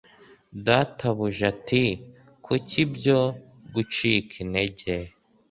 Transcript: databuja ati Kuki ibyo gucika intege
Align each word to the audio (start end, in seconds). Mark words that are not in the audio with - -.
databuja 0.65 1.43
ati 1.53 1.83
Kuki 2.45 2.77
ibyo 2.85 3.19
gucika 3.73 4.33
intege 4.43 4.93